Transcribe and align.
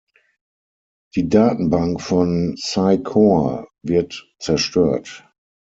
Die 1.15 1.29
Datenbank 1.29 2.01
von 2.01 2.55
Cy-Kor 2.57 3.67
wird 3.83 4.27
zerstört. 4.39 5.29